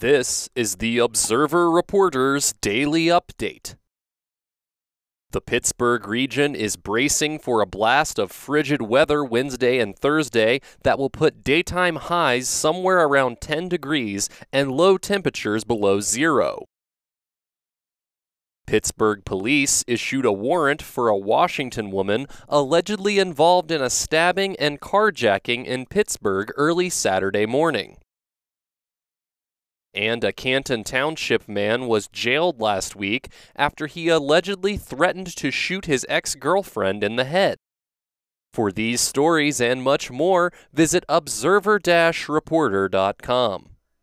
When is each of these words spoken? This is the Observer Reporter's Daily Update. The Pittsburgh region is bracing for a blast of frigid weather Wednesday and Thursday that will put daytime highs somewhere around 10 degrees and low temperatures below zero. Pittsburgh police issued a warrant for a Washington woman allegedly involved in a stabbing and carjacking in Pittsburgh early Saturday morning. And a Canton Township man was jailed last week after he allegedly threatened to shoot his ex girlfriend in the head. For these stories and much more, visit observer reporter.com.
This 0.00 0.48
is 0.54 0.76
the 0.76 0.96
Observer 0.96 1.70
Reporter's 1.70 2.54
Daily 2.62 3.08
Update. 3.08 3.74
The 5.32 5.42
Pittsburgh 5.42 6.08
region 6.08 6.54
is 6.54 6.76
bracing 6.76 7.38
for 7.38 7.60
a 7.60 7.66
blast 7.66 8.18
of 8.18 8.32
frigid 8.32 8.80
weather 8.80 9.22
Wednesday 9.22 9.78
and 9.78 9.94
Thursday 9.94 10.62
that 10.84 10.98
will 10.98 11.10
put 11.10 11.44
daytime 11.44 11.96
highs 11.96 12.48
somewhere 12.48 13.00
around 13.00 13.42
10 13.42 13.68
degrees 13.68 14.30
and 14.50 14.72
low 14.72 14.96
temperatures 14.96 15.64
below 15.64 16.00
zero. 16.00 16.64
Pittsburgh 18.66 19.22
police 19.26 19.84
issued 19.86 20.24
a 20.24 20.32
warrant 20.32 20.80
for 20.80 21.08
a 21.08 21.18
Washington 21.18 21.90
woman 21.90 22.26
allegedly 22.48 23.18
involved 23.18 23.70
in 23.70 23.82
a 23.82 23.90
stabbing 23.90 24.56
and 24.58 24.80
carjacking 24.80 25.66
in 25.66 25.84
Pittsburgh 25.84 26.50
early 26.56 26.88
Saturday 26.88 27.44
morning. 27.44 27.98
And 30.00 30.24
a 30.24 30.32
Canton 30.32 30.82
Township 30.82 31.46
man 31.46 31.86
was 31.86 32.08
jailed 32.08 32.58
last 32.58 32.96
week 32.96 33.28
after 33.54 33.86
he 33.86 34.08
allegedly 34.08 34.78
threatened 34.78 35.36
to 35.36 35.50
shoot 35.50 35.84
his 35.84 36.06
ex 36.08 36.34
girlfriend 36.34 37.04
in 37.04 37.16
the 37.16 37.24
head. 37.24 37.58
For 38.50 38.72
these 38.72 39.02
stories 39.02 39.60
and 39.60 39.82
much 39.82 40.10
more, 40.10 40.54
visit 40.72 41.04
observer 41.06 41.78
reporter.com. 42.28 43.69